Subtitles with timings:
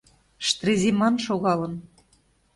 [0.47, 1.73] Штреземан шогалын.